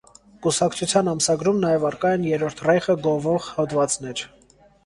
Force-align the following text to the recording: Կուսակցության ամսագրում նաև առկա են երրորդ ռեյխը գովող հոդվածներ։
Կուսակցության 0.45 1.11
ամսագրում 1.11 1.59
նաև 1.65 1.85
առկա 1.91 2.15
են 2.19 2.25
երրորդ 2.31 2.65
ռեյխը 2.71 2.99
գովող 3.09 3.47
հոդվածներ։ 3.59 4.29